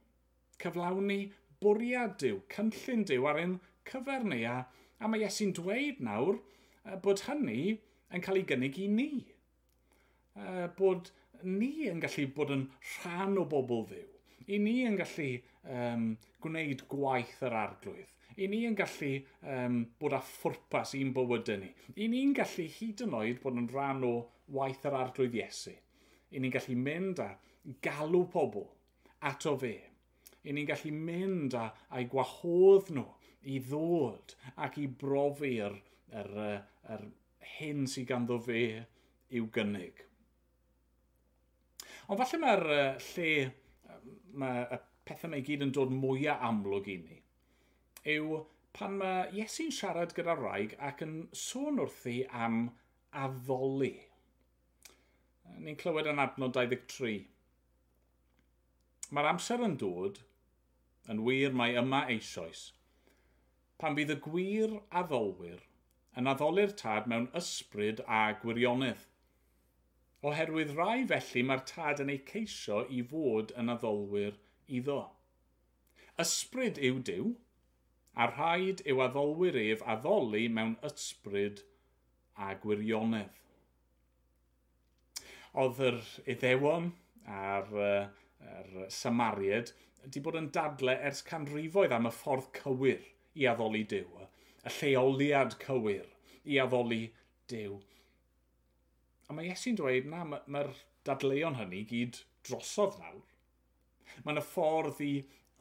[0.63, 1.19] Cyflawni
[1.61, 3.55] bwriad diw, cynllun diw ar ein
[3.89, 4.43] cyfer ni.
[4.49, 4.63] A,
[5.01, 7.77] a mae Iesu'n dweud nawr uh, bod hynny
[8.13, 9.11] yn cael ei gynnig i ni.
[10.37, 14.13] Uh, bod ni yn gallu bod yn rhan o bobl ddiw.
[14.47, 15.31] I ni yn gallu
[15.69, 16.13] um,
[16.45, 19.13] gwneud gwaith yr arglwydd i ni yn gallu
[19.49, 21.71] um, bod â ffwrpas i'n bywydau ni.
[21.97, 24.15] I ni'n gallu hyd yn oed bod yn rhan o
[24.57, 25.75] waith yr arglwydd Iesu.
[26.37, 27.31] I ni'n gallu mynd a
[27.85, 28.67] galw pobl
[29.31, 29.77] ato fe.
[30.47, 33.07] I ni'n gallu mynd a a'i gwahodd nhw
[33.47, 34.35] i ddod
[34.67, 35.77] ac i brofi'r
[36.13, 36.61] er, er,
[36.93, 37.07] er
[37.57, 38.67] hyn sydd ganddo fe
[39.37, 40.03] i'w gynnig.
[42.07, 43.31] Ond falle mae'r uh, lle,
[44.39, 47.23] mae y pethau mae gyd yn dod mwyaf amlwg i ni
[48.15, 48.43] yw
[48.77, 52.59] pan mae Iesu'n siarad gyda rhaeg ac yn sôn wrthi am
[53.25, 53.95] addoli.
[55.65, 57.17] Ni'n clywed yn adnod 23.
[59.17, 60.21] Mae'r amser yn dod,
[61.13, 62.67] yn wir mae yma eisoes,
[63.81, 65.63] pan bydd y gwir addolwyr
[66.21, 69.03] yn addoli'r tad mewn ysbryd a gwirionedd.
[70.27, 74.39] Oherwydd rai felly mae'r tad yn ei ceisio i fod yn addolwyr
[74.79, 75.01] iddo.
[76.25, 77.35] Ysbryd yw diw,
[78.17, 81.63] a rhaid yw addolwyr ef addoli mewn ysbryd
[82.41, 83.33] a gwirionedd.
[85.57, 85.99] Oedd yr
[86.35, 86.91] iddewon
[87.41, 93.05] a'r, ar Samariad wedi bod yn dadle ers canrifoedd am y ffordd cywir
[93.37, 94.27] i addoli Dyw,
[94.65, 96.09] y lleoliad cywir
[96.45, 97.03] i addoli
[97.51, 97.79] Dyw.
[99.27, 100.71] A mae Iesu'n dweud na, mae'r
[101.09, 103.25] dadleuon hynny gyd drosodd nawr.
[104.25, 105.13] Mae'n y ffordd i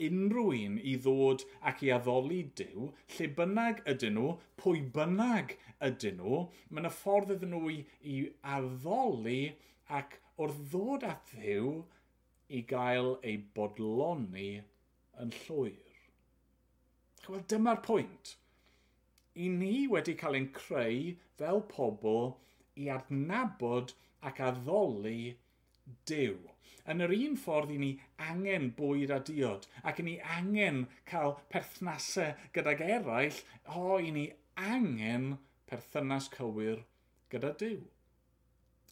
[0.07, 4.31] unrhyw un i ddod ac i addoli Dyw, lle bynnag ydyn nhw,
[4.61, 5.55] pwy bynnag
[5.89, 7.77] ydyn nhw, mae yna ffordd ydyn nhw i,
[8.13, 8.15] i
[8.57, 9.41] addoli
[9.99, 11.69] ac wrth ddod at ddiw
[12.57, 14.49] i gael ei bodloni
[15.23, 16.01] yn llwyr.
[17.27, 18.35] Wel, dyma'r pwynt.
[19.35, 22.35] I ni wedi cael ein creu fel pobl
[22.83, 23.95] i adnabod
[24.29, 25.35] ac addoli
[26.09, 26.37] Dyw.
[26.91, 31.33] Yn yr un ffordd i ni angen bwyd a diod, ac i ni angen cael
[31.49, 33.39] perthnasau gydag eraill,
[33.73, 35.35] o, i ni angen
[35.69, 36.83] perthynas cywir
[37.33, 37.81] gyda Dyw.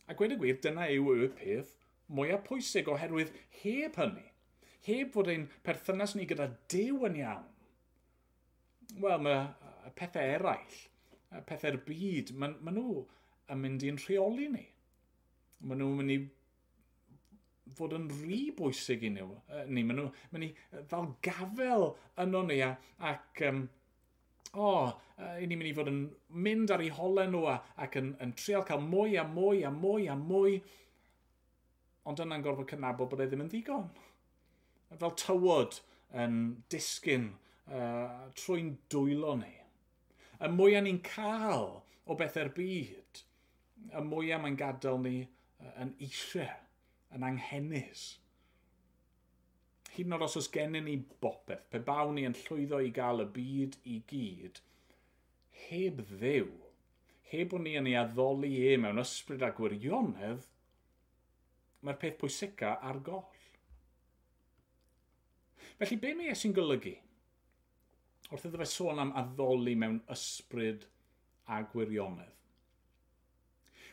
[0.10, 1.78] A gweud y gwir, dyna yw y peth
[2.14, 4.26] mwyaf pwysig oherwydd heb hynny,
[4.88, 7.50] heb fod ein perthynas ni gyda Dyw yn iawn.
[9.00, 10.80] Wel, mae pethau eraill,
[11.48, 13.04] pethau'r byd, maen ma nhw
[13.54, 14.66] yn mynd i'n rheoli ni.
[15.64, 16.20] Maen nhw'n mynd i
[17.78, 19.30] fod yn rhy bwysig i nhw.
[19.70, 20.50] Ni, maen nhw, maen ni
[20.92, 21.90] fel gafel
[22.24, 22.74] yno ni a,
[23.12, 23.64] ac um,
[24.54, 26.02] o, oh, uh, ni'n mynd i fod yn
[26.46, 30.10] mynd ar ei holen nhw ac yn, yn trial cael mwy a mwy a mwy
[30.12, 30.60] a mwy.
[32.10, 33.88] Ond yna'n gorfod cynabod bod e ddim yn ddigon.
[35.00, 35.80] Fel tywod
[36.20, 37.32] yn disgyn
[37.72, 39.54] uh, trwy'n dwylo ni.
[40.44, 41.70] Y mwyaf ni'n cael
[42.04, 43.24] o bethau'r byd,
[43.88, 46.60] y mwyaf mae'n gadael ni uh, yn eisiau
[47.16, 48.04] yn anghennus.
[49.94, 53.22] Hyd yn oed os oes gennym ni bopeth, pe bawn ni yn llwyddo i gael
[53.24, 54.62] y byd i gyd,
[55.68, 56.50] heb ddew,
[57.30, 60.50] heb bod ni yn ei addoli e mewn ysbryd a gwirionedd,
[61.84, 63.30] mae'r peth pwysica ar goll.
[65.78, 66.94] Felly, be mae Iesu'n golygu?
[68.32, 70.88] Wrth iddo fe sôn am addoli mewn ysbryd
[71.54, 72.32] a gwirionedd.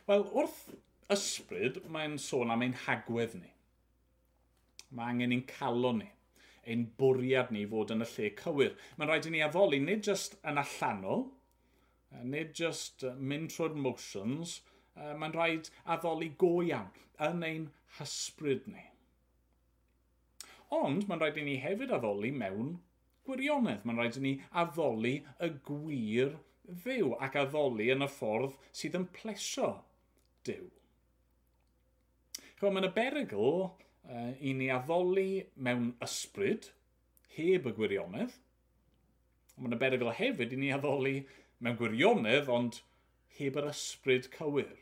[0.07, 0.63] Wel, wrth
[1.13, 3.51] ysbryd, mae'n sôn am ein hagwedd ni.
[4.91, 6.09] Mae angen ein calon ni,
[6.67, 8.75] ein bwriad ni fod yn y lle cywir.
[8.97, 11.27] Mae'n rhaid i ni afoli nid jyst yn allanol,
[12.27, 14.59] nid jyst mynd trwy'r motions,
[14.95, 16.91] mae'n rhaid addoli go iawn
[17.29, 17.67] yn ein
[17.99, 18.87] hysbryd ni.
[20.75, 22.75] Ond mae'n rhaid i ni hefyd addoli mewn
[23.27, 23.85] gwirionedd.
[23.85, 26.37] Mae'n rhaid i ni addoli y gwir
[26.83, 29.73] ddew ac addoli yn y ffordd sydd yn plesio
[30.47, 30.69] dew.
[32.61, 36.67] Chwa, mae'n y berygl uh, i ni addoli mewn ysbryd,
[37.33, 38.35] heb y gwirionedd.
[39.57, 41.15] Mae'n y berygl hefyd i ni addoli
[41.57, 42.77] mewn gwirionedd, ond
[43.39, 44.75] heb yr ysbryd cywir.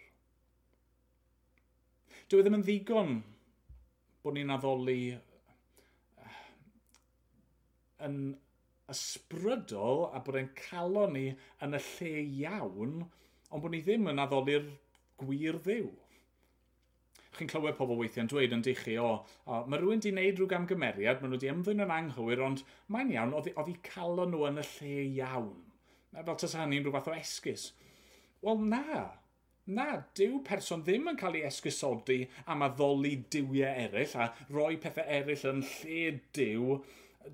[2.28, 3.16] Dwi e ddim yn ddigon
[4.26, 4.98] bod ni'n addoli
[8.10, 8.20] yn
[8.92, 11.26] ysbrydol a bod e'n calon ni
[11.64, 12.14] yn y lle
[12.44, 13.00] iawn,
[13.48, 14.68] ond bod ni ddim yn addoli'r
[15.24, 15.88] gwir ddiw
[17.40, 19.14] chi'n clywed pobl weithiau'n dweud yn dichi, o,
[19.48, 23.14] o mae rhywun wedi gwneud rhyw gamgymeriad, maen nhw wedi ymddwyn yn anghywir, ond mae'n
[23.16, 25.58] iawn, oedd hi calo nhw yn y lle iawn.
[26.14, 27.66] Fel tas hynny'n rhywbeth o esgus.
[28.46, 28.84] Wel na,
[29.70, 35.06] na, dyw person ddim yn cael ei esgusodi am addoli diwiau eraill a roi pethau
[35.20, 36.06] eraill yn lle
[36.38, 36.80] diw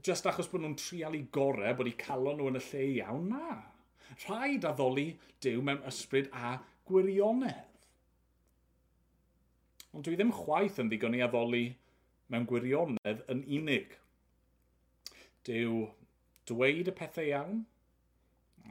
[0.03, 3.29] just achos bod nhw'n trial i gorau bod eu calon nhw yn y lle iawn,
[3.31, 3.61] na.
[4.25, 5.07] Rhaid addoli
[5.43, 6.57] diw mewn ysbryd a
[6.89, 7.74] gwirionedd
[9.95, 11.65] ond dwi ddim chwaith yn ddigon i addoli
[12.33, 13.93] mewn gwirionedd yn unig.
[15.47, 15.85] Dyw
[16.49, 17.61] dweud y pethau iawn,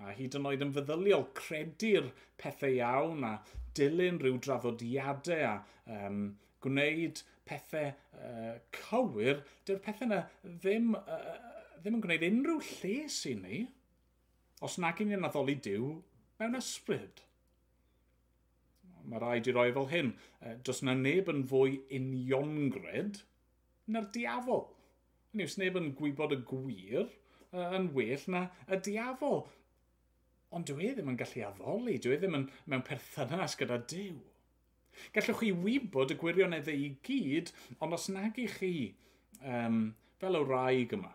[0.05, 2.11] a hyd yn oed yn feddyliol credu'r
[2.41, 3.35] pethau iawn a
[3.79, 5.55] dilyn rhyw draddodiadau a
[5.97, 6.25] um,
[6.65, 11.39] gwneud pethau uh, cywir, dyw'r pethau yna ddim, uh,
[11.81, 13.63] ddim yn gwneud unrhyw lles i ni
[14.65, 15.95] os nag i ni'n addoli diw
[16.41, 17.25] mewn ysbryd
[19.09, 20.13] mae rhaid i roi fel hyn.
[20.67, 23.21] Does na neb yn fwy uniongred
[23.91, 24.67] na'r diafol.
[25.33, 27.11] Hynny yw, neb yn gwybod y gwir
[27.55, 29.45] yn well na y diafol.
[30.55, 34.21] Ond dwi e ddim yn gallu addoli, dwi e ddim yn mewn perthynas gyda Dyw.
[35.15, 37.51] Gallwch chi wybod y gwirioneddau i gyd,
[37.83, 38.75] ond os nag i chi
[39.43, 39.89] um,
[40.23, 41.11] fel y rhaeg yma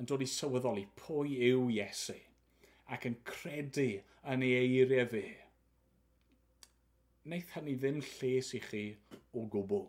[0.00, 2.18] yn dod i sylweddoli pwy yw Iesu
[2.92, 3.88] ac yn credu
[4.32, 5.22] yn ei eiriau fe,
[7.22, 8.82] wneith hynny ddim lles i chi
[9.38, 9.84] o gwbl.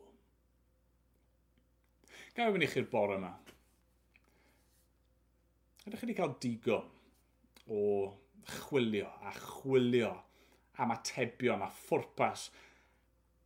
[2.38, 3.32] Gael fynd i chi'r bore yma.
[5.84, 6.91] Ydych chi wedi cael digon
[7.74, 7.80] o
[8.50, 10.12] chwilio a chwilio
[10.84, 12.48] am atebion a ffwrpas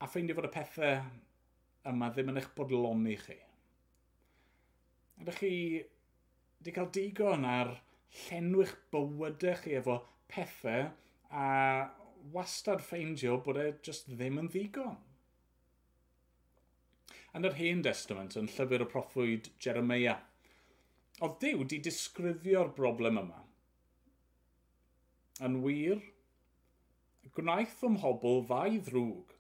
[0.02, 1.00] a ffeindio fod y pethau
[1.92, 3.38] yma ddim yn eich bodloni chi.
[5.22, 7.72] Ydych chi wedi cael digon ar
[8.26, 10.92] llenwi'ch bywydau chi efo pethau
[11.32, 11.48] a
[12.34, 14.98] wastad ffeindio bod e just ddim yn ddigon.
[17.38, 20.18] Yn yr Hen Testament, yn llyfr y proffwyd Jeremia,
[21.22, 23.42] oedd Dyw di disgrifio'r broblem yma.
[25.48, 26.02] Yn wir,
[27.38, 29.36] gwnaeth fy mhobl fai ddrwg.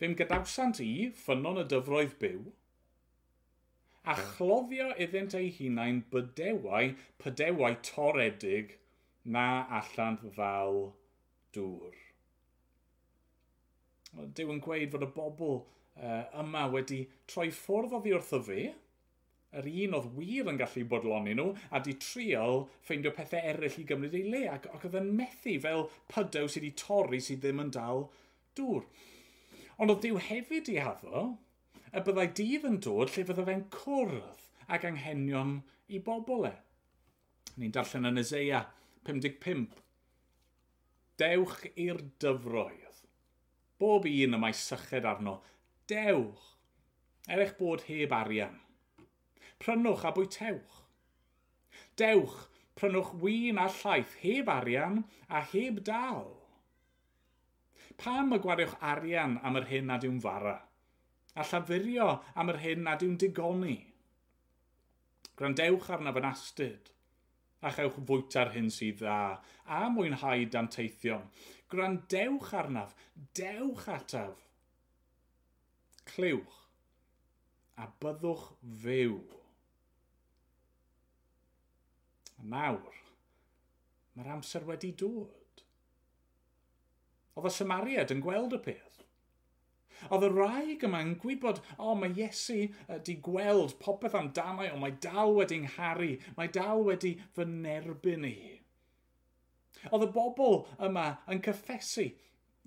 [0.00, 2.42] Fe'n gadawsant i ffynon y dyfroedd byw,
[4.12, 8.74] a chloddio iddynt ei hunain bydewau, pydewau toredig
[9.36, 9.46] na
[9.78, 10.82] allan ddal
[11.56, 11.98] dŵr.
[14.36, 18.64] Dyw yn gweud fod y bobl uh, yma wedi troi ffwrdd oddi wrtho fe,
[19.60, 23.86] yr un oedd wir yn gallu bodloni nhw, a di trial ffeindio pethau eraill i
[23.88, 27.60] gymryd ei le, ac, ac oedd yn methu fel pydew sydd wedi torri sydd ddim
[27.66, 28.06] yn dal
[28.58, 28.86] dŵr.
[29.78, 31.26] Ond oedd Dyw hefyd i haddo,
[31.92, 35.58] y byddai dydd yn dod lle fydda fe'n cwrdd ag anghenion
[35.92, 36.54] i bobl e.
[37.60, 38.62] Ni'n darllen yn Ezeia
[39.08, 39.76] 55,
[41.20, 43.02] Dewch i'r dyfroedd.
[43.82, 45.34] Bob un y mae syched arno.
[45.90, 46.44] Dewch,
[47.28, 48.54] er eich bod heb arian.
[49.60, 50.78] Prynwch a bwytewch.
[52.00, 52.38] Dewch,
[52.80, 56.32] prynwch win a llaeth heb arian a heb dal.
[58.00, 60.56] Pam y gwariwch arian am yr hyn nad yw'n fara?
[61.36, 63.76] A llafurio am yr hyn nad yw'n digoni?
[65.36, 66.92] Grandewch arnaf yn astyd
[67.62, 69.18] a chewch fwyt ar hyn sydd dda,
[69.66, 71.28] a mwynhau danteithion.
[71.72, 72.96] Grandewch arnaf,
[73.38, 74.42] dewch ataf.
[76.10, 76.58] Clywch,
[77.78, 78.48] a byddwch
[78.82, 79.20] fyw.
[82.52, 82.98] Nawr,
[84.16, 85.62] mae'r amser wedi dod.
[87.38, 88.91] Oedd y Samariad yn gweld y peth.
[90.10, 94.82] Oedd y rhaeg yma yn gwybod, o, oh, mae Iesu wedi gweld popeth amdano, ond
[94.82, 98.36] mae dal wedi'n ngharu, mae dal wedi fy nerbyn i.
[99.90, 102.08] Oedd y bobl yma yn cyffesu,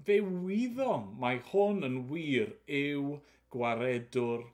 [0.06, 3.17] fe wyddo mae hwn yn wir yw
[3.56, 4.45] gwaredwr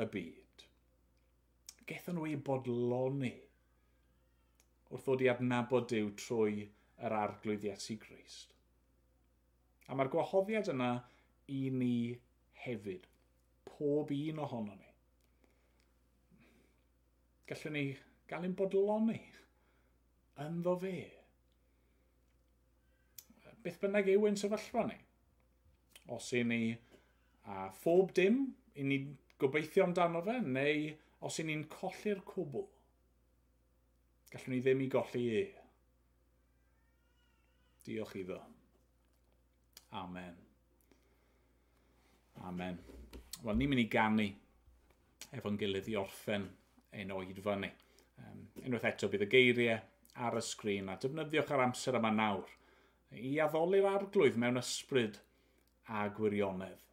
[0.00, 0.66] y byd.
[1.90, 3.34] Gethon nhw ei bodloni
[4.90, 6.64] wrth ddod i adnabod Dyw trwy
[7.06, 8.54] yr arglwydd Iesu Grist.
[9.90, 10.90] A mae'r gwahoddiad yna
[11.50, 11.94] i ni
[12.64, 13.06] hefyd.
[13.66, 14.90] Pob un ohono ni.
[17.50, 17.84] Gallwn ni
[18.30, 19.20] gael ein bodloni
[20.46, 20.96] ynddo fe.
[23.60, 24.98] Beth bynnag yw ein sefyllfa ni.
[26.14, 26.62] Os i ni
[27.50, 28.42] a phob dim,
[28.78, 29.00] i ni
[29.40, 30.90] gobeithio amdano fe, neu
[31.26, 32.64] os i ni'n colli'r cwbl,
[34.32, 35.42] gallwn ni ddim i golli e.
[37.84, 38.38] Diolch iddo.
[40.00, 40.39] Amen.
[42.48, 42.78] Amen.
[43.44, 44.26] Wel, ni'n mynd i gannu
[45.36, 46.46] efo'n gilydd i orffen
[46.96, 47.70] ein oedfa ni.
[48.20, 49.80] Um, unwaith eto bydd y geiriau
[50.26, 52.48] ar y sgrin a defnyddiwch ar amser yma nawr
[53.16, 55.18] i addoli'r arglwydd mewn ysbryd
[55.90, 56.89] a gwirionedd.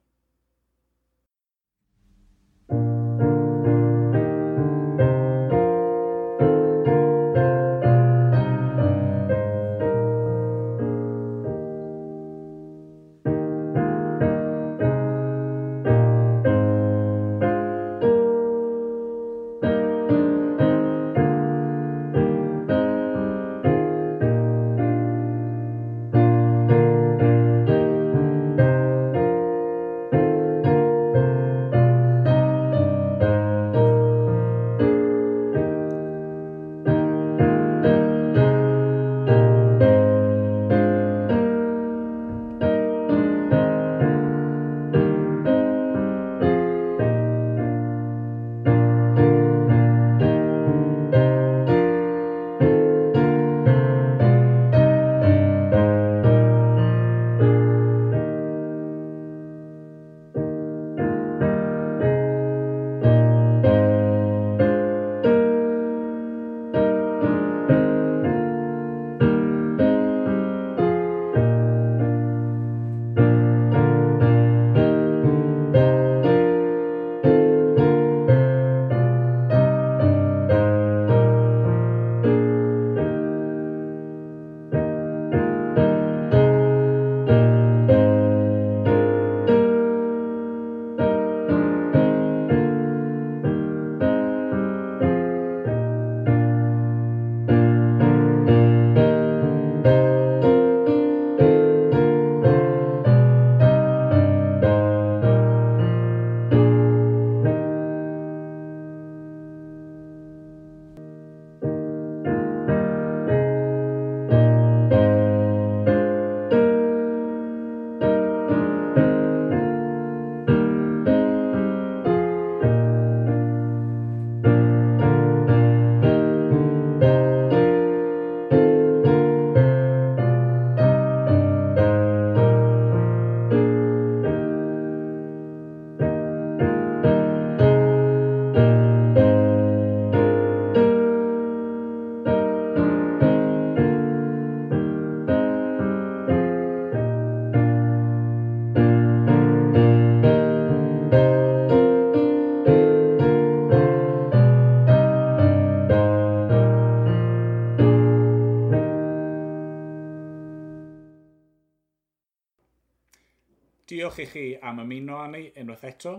[163.87, 166.11] Diolch i chi am ymuno â ni unwaith eto.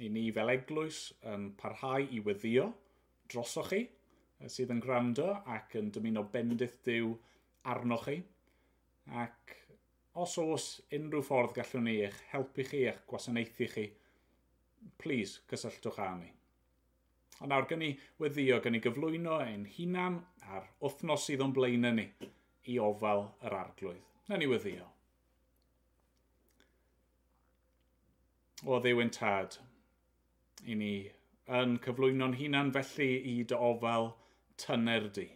[0.00, 2.70] I ni fel eglwys yn parhau i weddio
[3.28, 3.82] drosoch chi
[4.54, 7.10] sydd yn gwrando ac yn dymuno bendith diw
[7.72, 8.16] arnoch chi.
[9.24, 9.52] Ac
[10.24, 13.86] os oes unrhyw ffordd gallwn ni eich helpu chi eich gwasanaethu chi,
[15.04, 16.32] please cysylltwch â ni.
[17.44, 17.92] A nawr gen i
[18.24, 22.08] weddio gen i gyflwyno ein hunan a'r wythnos sydd o'n blaenau ni
[22.72, 24.12] i ofal yr arglwydd.
[24.32, 24.93] Na ni weddio.
[28.64, 29.58] o ddewn tad.
[30.64, 30.94] I ni
[31.60, 34.12] yn cyflwyno'n hunan felly i dy ofal
[34.60, 35.26] tyner di.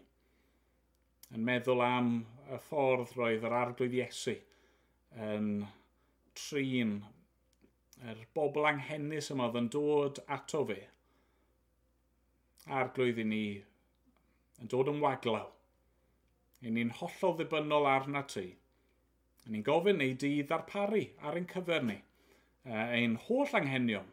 [1.37, 2.13] Yn meddwl am
[2.49, 4.37] y ffordd roedd yr arglwydd Iesu
[5.29, 5.51] yn
[6.39, 6.95] trin
[8.09, 10.81] yr bobl anghennus yma oedd yn dod ato fe.
[12.81, 13.45] Arglwydd i ni
[14.63, 15.49] yn dod yn waglaw.
[16.65, 18.49] I ni'n hollol ddibynnol arna ti.
[19.47, 21.99] I ni'n gofyn ei di ddarparu ar ein cyfer ni
[22.65, 24.07] ein holl anghenion.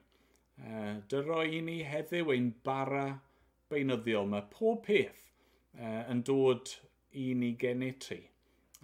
[1.10, 3.08] Dyro i ni heddiw ein bara
[3.70, 4.28] beinyddiol.
[4.32, 5.26] Mae pob peth
[5.82, 6.72] yn dod
[7.20, 8.22] i ni genu ti.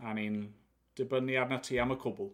[0.02, 0.44] A ni'n
[0.98, 2.32] dibynnu arna ti am y cwbl.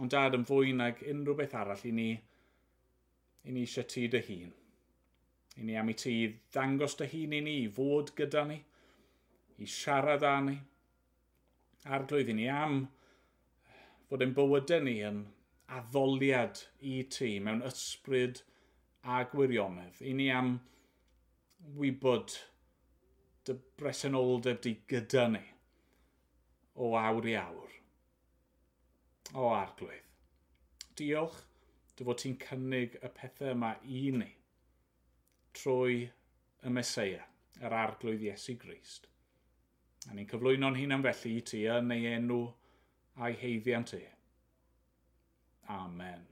[0.00, 2.10] Ond dad yn fwy nag unrhyw beth arall i ni,
[3.44, 4.52] i ni eisiau ti dy hun.
[5.58, 6.14] I ni am i ti
[6.52, 8.60] ddangos dy hun i ni, i fod gyda ni,
[9.58, 10.56] i siarad â ni.
[11.90, 12.82] Arglwydd i ni am
[14.08, 15.24] fod ein bywydau ni yn
[15.78, 16.62] addoliad
[16.92, 18.42] i ti mewn ysbryd
[19.02, 20.00] a gwirionedd.
[20.02, 20.56] I ni am
[21.78, 22.34] wybod
[23.46, 25.44] dy bresenoldeb di gyda ni
[26.74, 27.76] o awr i awr.
[29.34, 30.06] O arglwydd.
[30.98, 31.38] Diolch
[31.96, 34.30] dy fod ti'n cynnig y pethau yma i ni
[35.56, 36.02] trwy
[36.64, 37.24] y Mesoea,
[37.60, 39.08] yr arglwydd Iesu Grist.
[40.08, 42.40] A ni'n cyflwyno'n hunan felly i ti yn ei enw
[43.20, 44.04] a'i heiddiant e.
[45.70, 46.29] Amen.